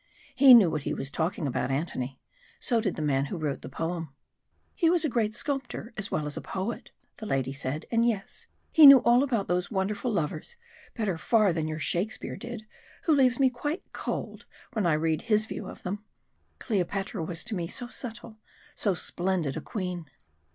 He 0.33 0.55
knew 0.55 0.71
what 0.71 0.81
he 0.81 0.95
was 0.95 1.11
talking 1.11 1.45
about, 1.45 1.69
Antony! 1.69 2.19
so 2.59 2.81
did 2.81 2.95
the 2.95 3.03
man 3.03 3.25
who 3.25 3.37
wrote 3.37 3.61
the 3.61 3.69
poem!" 3.69 4.11
"He 4.73 4.89
was 4.89 5.05
a 5.05 5.09
great 5.09 5.35
sculptor 5.35 5.93
as 5.95 6.09
well 6.09 6.25
as 6.25 6.35
a 6.35 6.41
poet," 6.41 6.89
the 7.17 7.27
lady 7.27 7.53
said. 7.53 7.85
"And 7.91 8.03
yes, 8.03 8.47
he 8.71 8.87
knew 8.87 9.03
all 9.03 9.21
about 9.21 9.47
those 9.47 9.69
wonderful 9.69 10.11
lovers 10.11 10.55
better 10.95 11.19
far 11.19 11.53
than 11.53 11.67
your 11.67 11.77
Shakespeare 11.77 12.35
did, 12.35 12.65
who 13.03 13.13
leaves 13.13 13.39
me 13.39 13.51
quite 13.51 13.83
cold 13.93 14.45
when 14.73 14.87
I 14.87 14.93
read 14.93 15.21
his 15.21 15.45
view 15.45 15.67
of 15.69 15.83
them. 15.83 16.03
Cleopatra 16.57 17.23
was 17.23 17.43
to 17.43 17.53
me 17.55 17.67
so 17.67 17.87
subtle, 17.87 18.39
so 18.73 18.95
splendid 18.95 19.55
a 19.55 19.61
queen." 19.61 20.09